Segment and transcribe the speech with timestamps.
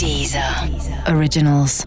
[0.00, 0.42] Deezer
[1.14, 1.84] Originals.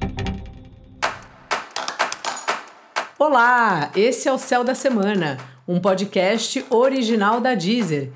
[3.17, 8.11] Olá, esse é o Céu da Semana, um podcast original da Deezer.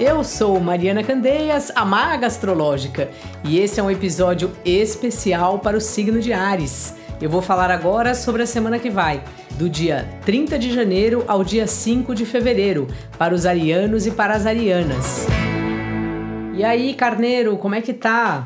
[0.00, 3.10] Eu sou Mariana Candeias, a maga astrológica,
[3.44, 6.94] e esse é um episódio especial para o signo de Ares.
[7.20, 9.22] Eu vou falar agora sobre a semana que vai,
[9.58, 12.88] do dia 30 de janeiro ao dia 5 de fevereiro,
[13.18, 15.26] para os arianos e para as arianas.
[16.54, 18.44] E aí, carneiro, como é que tá?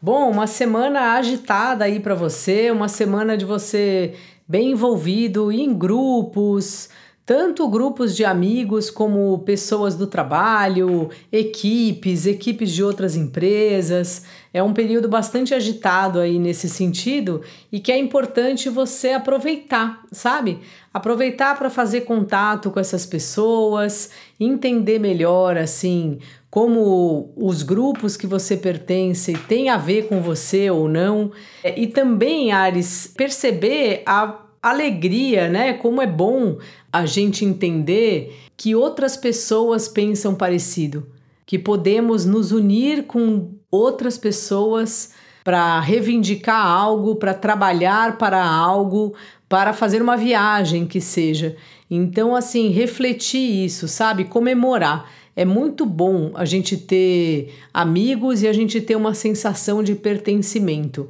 [0.00, 4.14] Bom, uma semana agitada aí para você, uma semana de você
[4.46, 6.88] bem envolvido em grupos,
[7.30, 14.24] tanto grupos de amigos como pessoas do trabalho, equipes, equipes de outras empresas.
[14.52, 17.40] É um período bastante agitado aí nesse sentido
[17.70, 20.58] e que é importante você aproveitar, sabe?
[20.92, 24.10] Aproveitar para fazer contato com essas pessoas,
[24.40, 26.18] entender melhor assim
[26.50, 31.30] como os grupos que você pertence têm a ver com você ou não.
[31.76, 35.72] E também, Ares, perceber a alegria, né?
[35.74, 36.58] Como é bom
[36.92, 41.06] a gente entender que outras pessoas pensam parecido,
[41.46, 49.14] que podemos nos unir com outras pessoas para reivindicar algo, para trabalhar para algo,
[49.48, 51.56] para fazer uma viagem que seja.
[51.90, 54.24] Então, assim, refletir isso, sabe?
[54.24, 55.10] Comemorar.
[55.34, 61.08] É muito bom a gente ter amigos e a gente ter uma sensação de pertencimento.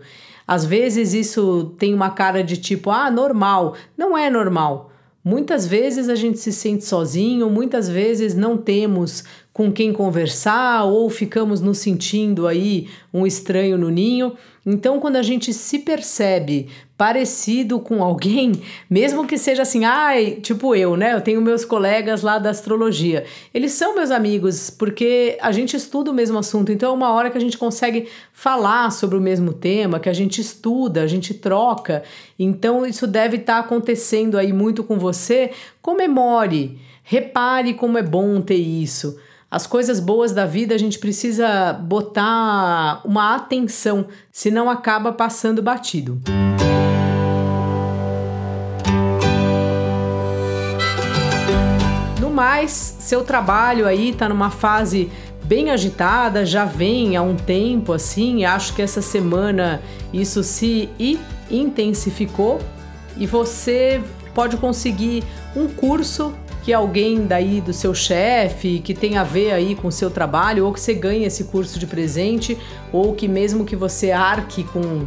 [0.50, 3.76] Às vezes isso tem uma cara de tipo, ah, normal.
[3.96, 4.90] Não é normal.
[5.22, 11.10] Muitas vezes a gente se sente sozinho, muitas vezes não temos com quem conversar ou
[11.10, 14.32] ficamos nos sentindo aí um estranho no ninho.
[14.64, 18.52] Então, quando a gente se percebe parecido com alguém,
[18.90, 21.14] mesmo que seja assim, ai, tipo eu, né?
[21.14, 23.24] Eu tenho meus colegas lá da astrologia.
[23.54, 26.70] Eles são meus amigos porque a gente estuda o mesmo assunto.
[26.70, 30.12] Então, é uma hora que a gente consegue falar sobre o mesmo tema, que a
[30.12, 32.02] gente estuda, a gente troca.
[32.38, 35.52] Então, isso deve estar tá acontecendo aí muito com você.
[35.82, 39.18] Comemore, repare como é bom ter isso.
[39.50, 46.20] As coisas boas da vida a gente precisa botar uma atenção, senão acaba passando batido.
[52.20, 55.10] No mais, seu trabalho aí tá numa fase
[55.44, 60.88] bem agitada, já vem há um tempo assim, acho que essa semana isso se
[61.50, 62.60] intensificou
[63.16, 64.00] e você
[64.34, 65.24] pode conseguir
[65.56, 66.32] um curso
[66.62, 70.66] que alguém daí do seu chefe, que tem a ver aí com o seu trabalho,
[70.66, 72.56] ou que você ganhe esse curso de presente,
[72.92, 75.06] ou que mesmo que você arque com,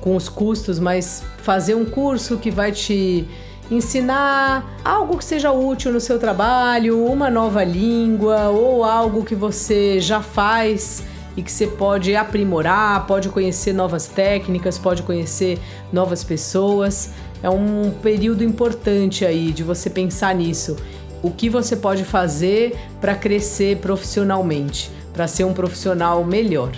[0.00, 3.26] com os custos, mas fazer um curso que vai te
[3.68, 10.00] ensinar algo que seja útil no seu trabalho, uma nova língua ou algo que você
[10.00, 11.02] já faz
[11.36, 15.58] e que você pode aprimorar, pode conhecer novas técnicas, pode conhecer
[15.92, 17.10] novas pessoas
[17.42, 20.76] é um período importante aí de você pensar nisso.
[21.22, 26.72] O que você pode fazer para crescer profissionalmente, para ser um profissional melhor.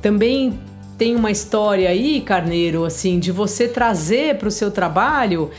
[0.00, 0.58] Também
[0.98, 5.50] tem uma história aí, Carneiro, assim, de você trazer para o seu trabalho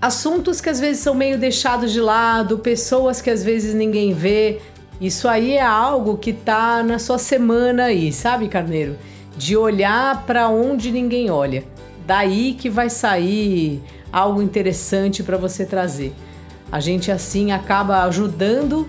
[0.00, 4.60] assuntos que às vezes são meio deixados de lado, pessoas que às vezes ninguém vê.
[5.00, 8.96] Isso aí é algo que tá na sua semana aí, sabe, Carneiro?
[9.34, 11.64] De olhar para onde ninguém olha.
[12.06, 13.80] Daí que vai sair
[14.12, 16.12] algo interessante para você trazer.
[16.70, 18.86] A gente assim acaba ajudando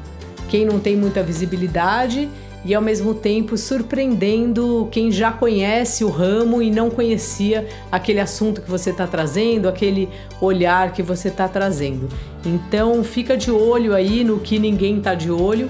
[0.49, 2.27] quem não tem muita visibilidade
[2.63, 8.61] e ao mesmo tempo surpreendendo quem já conhece o ramo e não conhecia aquele assunto
[8.61, 12.09] que você está trazendo, aquele olhar que você está trazendo.
[12.45, 15.69] Então fica de olho aí no que ninguém está de olho,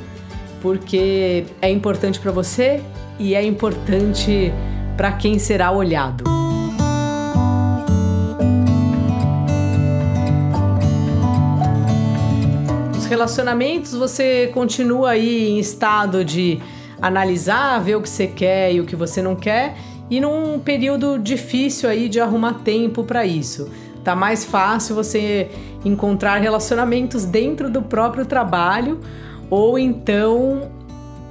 [0.62, 2.82] porque é importante para você
[3.20, 4.54] e é importante
[4.96, 6.24] para quem será olhado.
[13.12, 16.62] relacionamentos, você continua aí em estado de
[17.02, 19.76] analisar, ver o que você quer e o que você não quer,
[20.10, 23.70] e num período difícil aí de arrumar tempo para isso.
[24.02, 25.52] Tá mais fácil você
[25.84, 29.02] encontrar relacionamentos dentro do próprio trabalho
[29.52, 30.72] ou então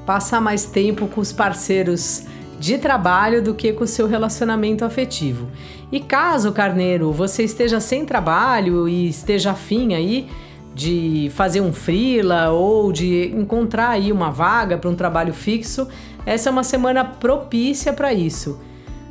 [0.04, 2.24] passar mais tempo com os parceiros
[2.58, 5.48] de trabalho do que com o seu relacionamento afetivo.
[5.90, 10.28] E caso, carneiro, você esteja sem trabalho e esteja afim aí,
[10.74, 15.88] de fazer um freela ou de encontrar aí uma vaga para um trabalho fixo,
[16.24, 18.60] essa é uma semana propícia para isso.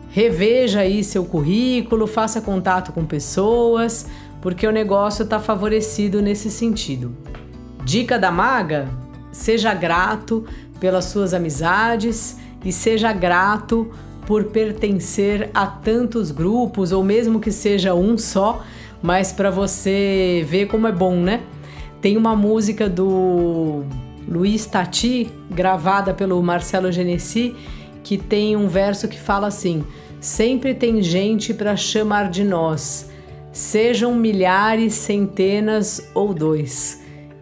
[0.09, 4.07] Reveja aí seu currículo, faça contato com pessoas,
[4.41, 7.13] porque o negócio está favorecido nesse sentido.
[7.89, 8.87] Dica da maga:
[9.31, 10.45] seja grato
[10.79, 13.89] pelas suas amizades e seja grato
[14.27, 18.63] por pertencer a tantos grupos ou mesmo que seja um só,
[19.01, 21.41] mas para você ver como é bom, né?
[21.99, 23.83] Tem uma música do
[24.27, 27.55] Luiz Tati, gravada pelo Marcelo Genesi,
[28.03, 29.83] que tem um verso que fala assim:
[30.21, 33.09] Sempre tem gente para chamar de nós,
[33.51, 36.98] sejam milhares, centenas ou dois.